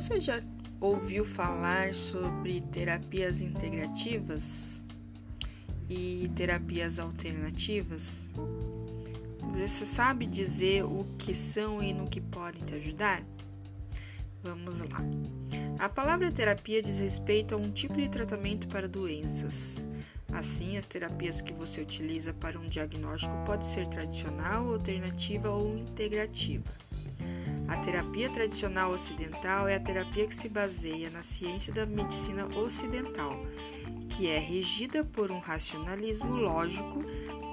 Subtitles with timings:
[0.00, 0.40] Você já
[0.80, 4.82] ouviu falar sobre terapias integrativas
[5.90, 8.30] e terapias alternativas?
[9.52, 13.22] Você sabe dizer o que são e no que podem te ajudar?
[14.42, 15.04] Vamos lá.
[15.78, 19.84] A palavra terapia diz respeito a um tipo de tratamento para doenças.
[20.32, 26.64] Assim, as terapias que você utiliza para um diagnóstico pode ser tradicional, alternativa ou integrativa.
[27.70, 33.38] A terapia tradicional ocidental é a terapia que se baseia na ciência da medicina ocidental,
[34.08, 37.04] que é regida por um racionalismo lógico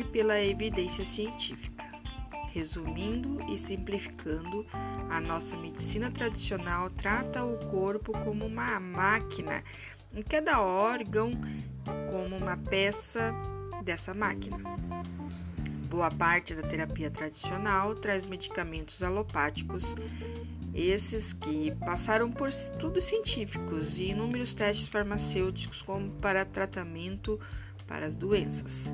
[0.00, 1.84] e pela evidência científica.
[2.48, 4.64] Resumindo e simplificando,
[5.10, 9.62] a nossa medicina tradicional trata o corpo como uma máquina,
[10.10, 11.32] em cada órgão
[12.10, 13.30] como uma peça
[13.84, 14.56] dessa máquina.
[15.88, 19.96] Boa parte da terapia tradicional traz medicamentos alopáticos,
[20.74, 27.40] esses que passaram por estudos científicos e inúmeros testes farmacêuticos como para tratamento
[27.86, 28.92] para as doenças.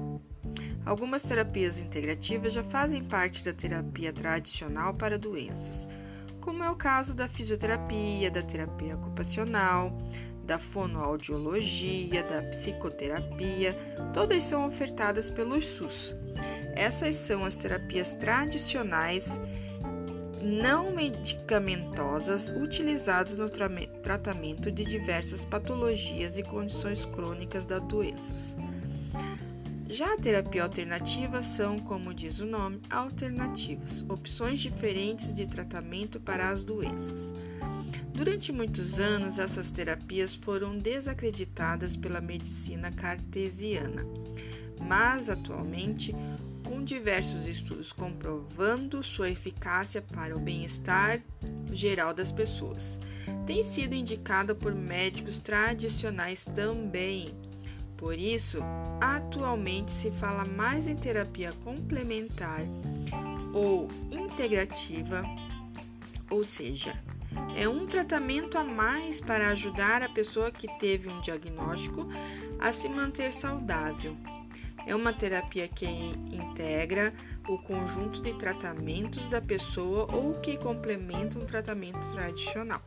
[0.87, 5.89] Algumas terapias integrativas já fazem parte da terapia tradicional para doenças,
[6.41, 9.99] como é o caso da fisioterapia, da terapia ocupacional,
[10.45, 13.77] da fonoaudiologia, da psicoterapia,
[14.13, 16.17] todas são ofertadas pelo SUS.
[16.75, 19.41] Essas são as terapias tradicionais
[20.43, 23.69] não medicamentosas utilizadas no tra
[24.03, 28.55] tratamento de diversas patologias e condições crônicas das doenças.
[29.89, 36.49] Já a terapia alternativa são, como diz o nome, alternativas, opções diferentes de tratamento para
[36.49, 37.33] as doenças.
[38.13, 44.07] Durante muitos anos, essas terapias foram desacreditadas pela medicina cartesiana,
[44.81, 46.15] mas atualmente
[46.65, 51.23] com diversos estudos comprovando sua eficácia para o bem-estar
[51.73, 52.99] geral das pessoas.
[53.47, 57.35] Tem sido indicada por médicos tradicionais também.
[57.97, 58.59] Por isso,
[59.01, 62.63] atualmente se fala mais em terapia complementar
[63.53, 65.23] ou integrativa,
[66.31, 67.01] ou seja,
[67.57, 72.09] é um tratamento a mais para ajudar a pessoa que teve um diagnóstico
[72.59, 74.17] a se manter saudável
[74.87, 77.13] é uma terapia que integra
[77.49, 82.83] o conjunto de tratamentos da pessoa ou que complementa um tratamento tradicional.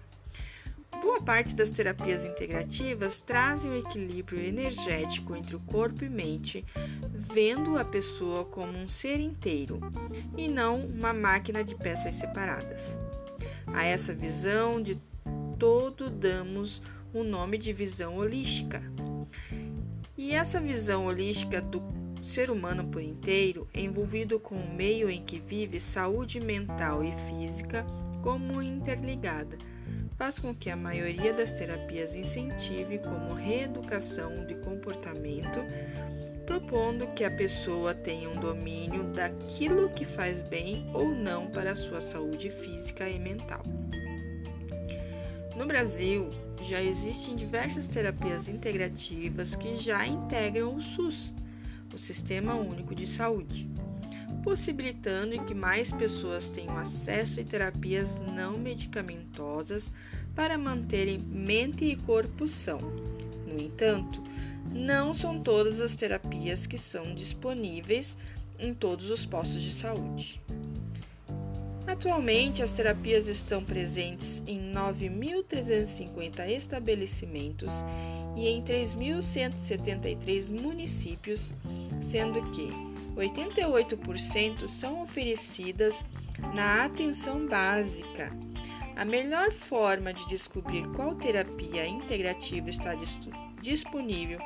[1.07, 6.65] Boa parte das terapias integrativas trazem o equilíbrio energético entre o corpo e mente,
[7.33, 9.79] vendo a pessoa como um ser inteiro
[10.37, 12.99] e não uma máquina de peças separadas.
[13.67, 14.99] A essa visão de
[15.57, 18.83] todo damos o nome de visão holística.
[20.17, 21.81] E essa visão holística do
[22.21, 27.87] ser humano por inteiro, envolvido com o meio em que vive, saúde mental e física
[28.21, 29.57] como interligada,
[30.17, 35.59] faz com que a maioria das terapias incentive como reeducação de comportamento,
[36.45, 41.75] propondo que a pessoa tenha um domínio daquilo que faz bem ou não para a
[41.75, 43.61] sua saúde física e mental.
[45.55, 46.31] No Brasil,
[46.63, 51.31] já existem diversas terapias integrativas que já integram o SUS,
[51.93, 53.69] o Sistema Único de Saúde,
[54.47, 59.91] possibilitando que mais pessoas tenham acesso a terapias não medicamentosas
[60.33, 62.79] para manterem mente e corpo são.
[63.45, 64.23] No entanto,
[64.71, 68.17] não são todas as terapias que são disponíveis
[68.57, 70.41] em todos os postos de saúde.
[71.85, 77.83] Atualmente, as terapias estão presentes em 9.350 estabelecimentos
[78.37, 81.51] e em 3.173 municípios,
[82.01, 82.86] sendo que
[83.17, 86.05] 88% são oferecidas
[86.53, 88.31] na atenção básica.
[88.95, 92.93] A melhor forma de descobrir qual terapia integrativa está
[93.61, 94.39] disponível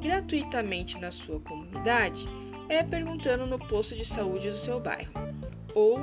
[0.00, 2.26] gratuitamente na sua comunidade
[2.68, 5.12] é perguntando no posto de saúde do seu bairro
[5.74, 6.00] ou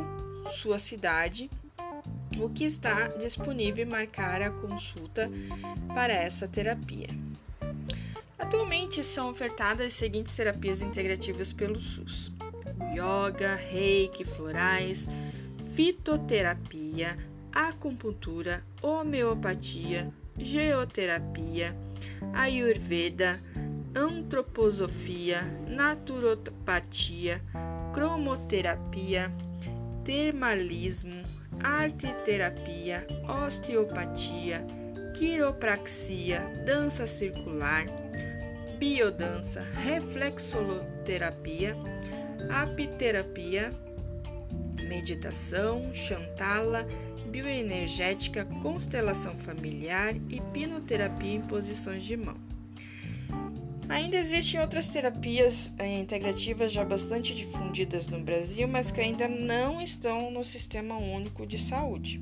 [0.52, 1.50] sua cidade
[2.38, 5.30] o que está disponível e marcar a consulta
[5.94, 7.19] para essa terapia.
[8.50, 12.32] Atualmente são ofertadas as seguintes terapias integrativas pelo SUS:
[12.96, 15.08] yoga, reiki, florais,
[15.76, 17.16] fitoterapia,
[17.54, 21.78] acupuntura, homeopatia, geoterapia,
[22.34, 23.40] ayurveda,
[23.94, 27.44] antroposofia, naturopatia,
[27.94, 29.32] cromoterapia,
[30.04, 31.22] termalismo,
[31.64, 33.06] arteterapia,
[33.46, 34.66] osteopatia,
[35.16, 37.86] quiropraxia, dança circular,
[38.80, 41.76] biodança, reflexoloterapia,
[42.50, 43.70] apiterapia,
[44.88, 46.88] meditação, chantala,
[47.30, 52.38] bioenergética, constelação familiar e pinoterapia em posições de mão.
[53.90, 59.82] Ainda existem outras terapias eh, integrativas já bastante difundidas no Brasil, mas que ainda não
[59.82, 62.22] estão no Sistema Único de Saúde.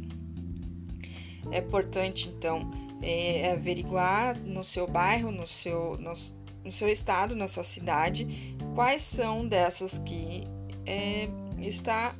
[1.52, 2.72] É importante, então,
[3.02, 5.98] é, averiguar no seu bairro, no seu,
[6.68, 10.44] no, seu estado, na sua cidade, quais são dessas que
[10.86, 11.30] é,
[11.60, 12.14] está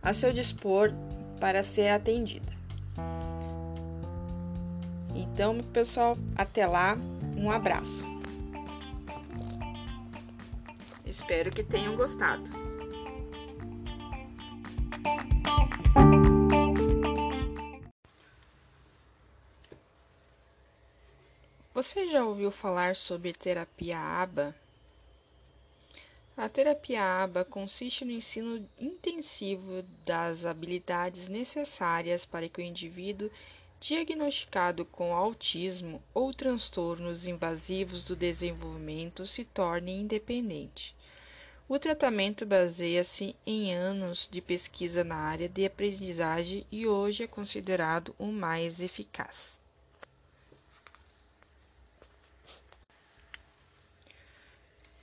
[0.00, 0.92] a seu dispor
[1.40, 2.52] para ser atendida.
[5.14, 6.96] Então, pessoal, até lá,
[7.36, 8.04] um abraço.
[11.04, 12.44] Espero que tenham gostado.
[21.74, 24.54] Você já ouviu falar sobre terapia ABA?
[26.36, 33.28] A terapia ABA consiste no ensino intensivo das habilidades necessárias para que o indivíduo
[33.80, 40.94] diagnosticado com autismo ou transtornos invasivos do desenvolvimento se torne independente.
[41.68, 48.14] O tratamento baseia-se em anos de pesquisa na área de aprendizagem e hoje é considerado
[48.16, 49.63] o mais eficaz.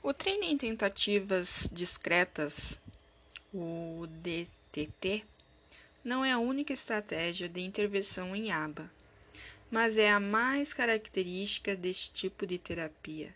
[0.03, 2.81] O treino em tentativas discretas,
[3.53, 5.23] o DTT,
[6.03, 8.91] não é a única estratégia de intervenção em aba,
[9.69, 13.31] mas é a mais característica deste tipo de terapia.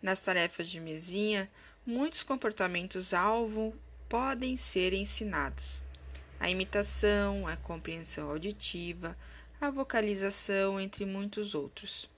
[0.00, 1.46] Nas tarefas de mesinha,
[1.84, 3.76] muitos comportamentos-alvo
[4.08, 5.78] podem ser ensinados.
[6.40, 9.14] A imitação, a compreensão auditiva,
[9.60, 12.08] a vocalização, entre muitos outros.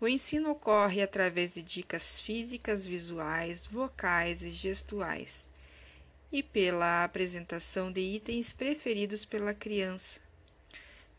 [0.00, 5.48] O ensino ocorre através de dicas físicas, visuais, vocais e gestuais,
[6.30, 10.20] e pela apresentação de itens preferidos pela criança.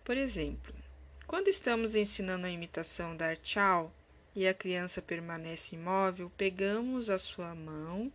[0.04, 0.74] Por exemplo,
[1.26, 3.92] quando estamos ensinando a imitação dar tchau,
[4.38, 8.14] e a criança permanece imóvel, pegamos a sua mão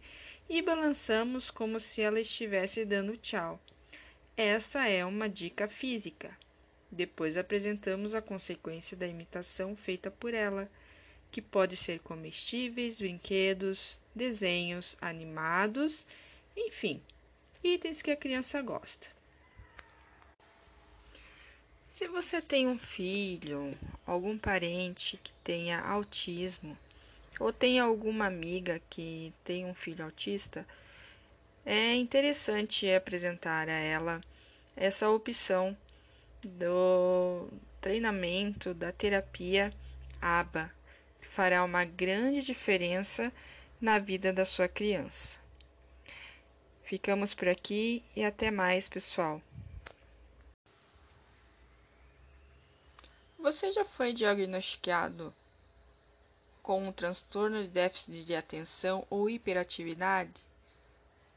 [0.49, 3.61] e balançamos como se ela estivesse dando tchau.
[4.37, 6.39] Essa é uma dica física.
[6.93, 10.71] Depois apresentamos a consequência da imitação feita por ela,
[11.31, 16.07] que pode ser comestíveis, brinquedos, desenhos animados,
[16.55, 17.03] enfim,
[17.65, 19.09] itens que a criança gosta.
[21.89, 23.75] Se você tem um filho,
[24.07, 26.77] algum parente que tenha autismo,
[27.41, 30.67] ou tem alguma amiga que tem um filho autista,
[31.65, 34.21] é interessante apresentar a ela
[34.77, 35.75] essa opção
[36.43, 37.49] do
[37.81, 39.73] treinamento da terapia
[40.21, 40.71] ABA.
[41.31, 43.33] Fará uma grande diferença
[43.81, 45.39] na vida da sua criança.
[46.85, 49.41] Ficamos por aqui e até mais, pessoal.
[53.39, 55.35] Você já foi diagnosticado
[56.63, 60.41] com um transtorno de déficit de atenção ou hiperatividade?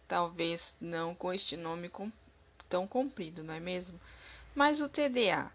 [0.08, 1.90] Talvez não com este nome
[2.70, 4.00] tão comprido, não é mesmo?
[4.56, 5.52] Mas o TDA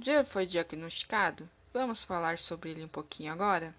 [0.00, 1.50] já foi diagnosticado?
[1.74, 3.74] Vamos falar sobre ele um pouquinho agora?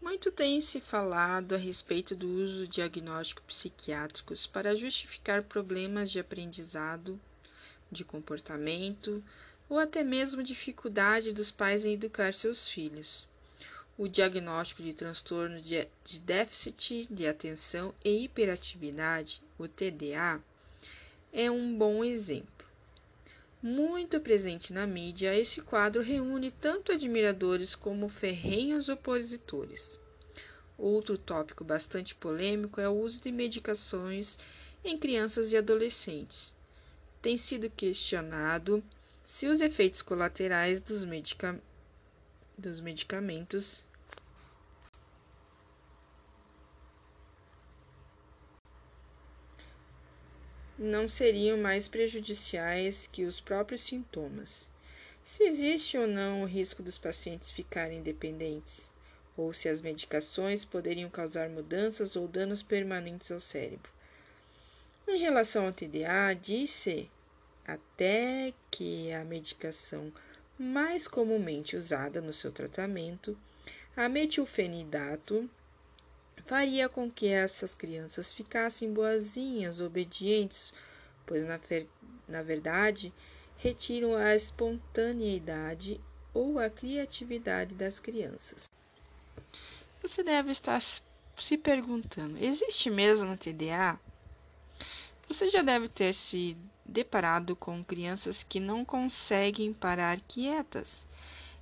[0.00, 6.20] Muito tem se falado a respeito do uso de diagnósticos psiquiátricos para justificar problemas de
[6.20, 7.20] aprendizado
[7.90, 9.20] de comportamento
[9.68, 13.26] ou até mesmo dificuldade dos pais em educar seus filhos.
[13.98, 15.88] O diagnóstico de transtorno de,
[16.20, 20.40] déficit de atenção e hiperatividade, o TDA,
[21.36, 22.66] é um bom exemplo.
[23.62, 30.00] Muito presente na mídia, esse quadro reúne tanto admiradores como ferrenhos opositores.
[30.76, 34.36] Outro tópico bastante polêmico é o uso de medicações
[34.84, 36.56] em crianças e adolescentes
[37.26, 38.80] tem sido questionado
[39.24, 41.60] se os efeitos colaterais dos, medica
[42.56, 43.84] dos medicamentos
[50.78, 54.68] não seriam mais prejudiciais que os próprios sintomas.
[55.24, 58.90] Se existe ou não o risco dos pacientes ficarem dependentes,
[59.36, 63.90] ou se as medicações poderiam causar mudanças ou danos permanentes ao cérebro.
[65.08, 67.10] Em relação ao TDA, disse
[67.66, 70.12] até que a medicação
[70.58, 73.36] mais comumente usada no seu tratamento,
[73.96, 75.48] a metilfenidato,
[76.44, 80.72] faria com que essas crianças ficassem boazinhas, obedientes,
[81.24, 81.58] pois na,
[82.28, 83.12] na verdade
[83.56, 86.00] retiram a espontaneidade
[86.34, 88.70] ou a criatividade das crianças.
[90.02, 93.98] Você deve estar se perguntando: existe mesmo TDA?
[95.28, 101.06] Você já deve ter se deparado com crianças que não conseguem parar quietas.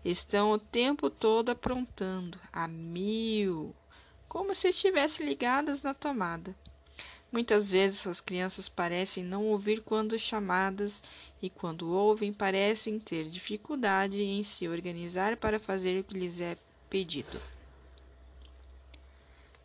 [0.04, 3.74] Estão o tempo todo aprontando, a mil,
[4.34, 6.56] como se estivessem ligadas na tomada.
[7.30, 11.04] Muitas vezes as crianças parecem não ouvir quando chamadas
[11.40, 16.56] e quando ouvem parecem ter dificuldade em se organizar para fazer o que lhes é
[16.90, 17.40] pedido.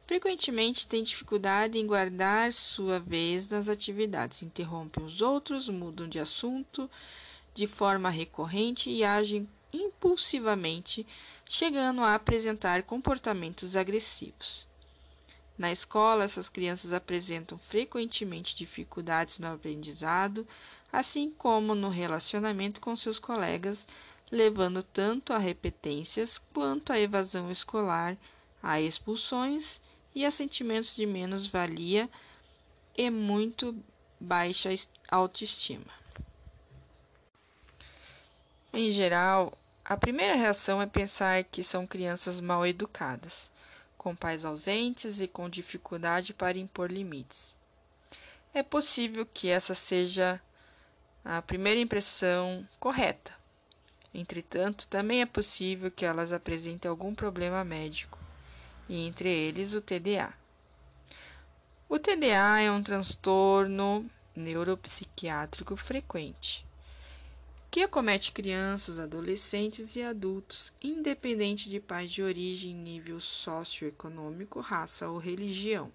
[0.05, 6.87] Frequentemente têm dificuldade em guardar sua vez nas atividades, interrompem os outros, mudam de assunto
[7.55, 11.05] de forma recorrente e agem impulsivamente,
[11.47, 14.67] chegando a apresentar comportamentos agressivos.
[15.57, 20.47] Na escola, essas crianças apresentam frequentemente dificuldades no aprendizado,
[20.91, 23.85] assim como no relacionamento com seus colegas,
[24.31, 28.15] levando tanto a repetências quanto a evasão escolar,
[28.63, 29.81] a expulsões
[30.15, 32.09] e a sentimentos de menos-valia
[32.97, 33.75] e muito
[34.19, 34.69] baixa
[35.09, 35.99] autoestima.
[38.71, 39.57] Em geral,
[39.89, 43.49] a primeira reação é pensar que são crianças mal educadas
[43.97, 47.57] com pais ausentes e com dificuldade para impor limites.
[48.53, 50.39] É possível que essa seja
[51.25, 53.33] a primeira impressão correta.
[54.13, 58.19] Entretanto, também é possível que elas apresentem algum problema médico,
[58.87, 60.31] e entre eles o TDA.
[61.89, 66.68] O TDA é um transtorno neuropsiquiátrico frequente
[67.71, 75.17] que acomete crianças, adolescentes e adultos, independente de pais de origem, nível socioeconômico, raça ou
[75.17, 75.91] religião.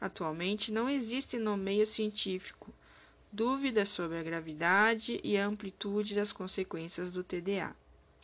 [0.00, 2.72] Atualmente não existe no meio científico
[3.30, 7.74] dúvidas sobre a gravidade e a amplitude das consequências do TDA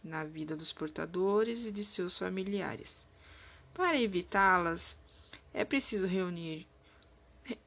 [0.03, 3.07] na vida dos portadores e de seus familiares.
[3.73, 4.97] Para evitá-las,
[5.53, 6.67] é preciso reunir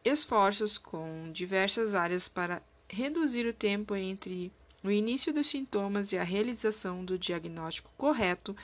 [0.03, 4.51] esforços com diversas áreas para reduzir o tempo entre
[4.83, 8.55] o início dos sintomas e a realização do diagnóstico correto,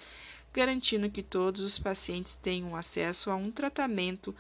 [0.54, 4.36] garantindo que todos os pacientes tenham acesso a um tratamento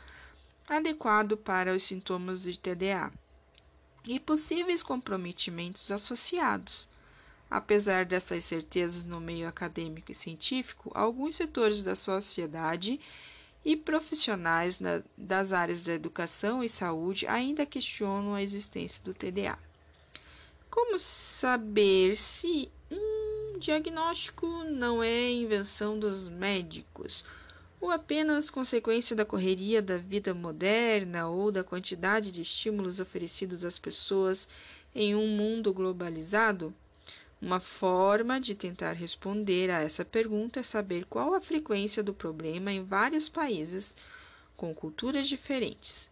[0.68, 3.12] adequado para os sintomas de TDA
[4.06, 6.88] e possíveis comprometimentos associados.
[7.50, 13.00] Apesar dessas certezas no meio acadêmico e científico, alguns setores da sociedade
[13.63, 19.58] e profissionais na, das áreas da educação e saúde ainda questionam a existência do TDA.
[20.74, 27.24] Como saber se um diagnóstico não é invenção dos médicos
[27.80, 33.77] ou apenas consequência da correria da vida moderna ou da quantidade de estímulos oferecidos às
[33.77, 34.48] pessoas
[34.96, 36.74] em um mundo globalizado?
[37.39, 42.72] Uma forma de tentar responder a essa pergunta é saber qual a frequência do problema
[42.72, 43.96] em vários países
[44.58, 46.10] com culturas diferentes.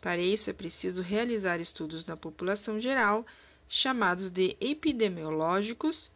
[0.00, 3.26] Para isso, é preciso realizar estudos na população geral
[3.68, 6.10] chamados de epidemiológicos.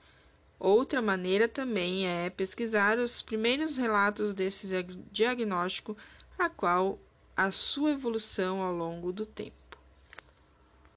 [0.59, 4.69] Outra maneira também é pesquisar os primeiros relatos desse
[5.13, 5.97] diagnóstico,
[6.39, 6.99] a qual
[7.37, 9.68] a sua evolução ao longo do tempo.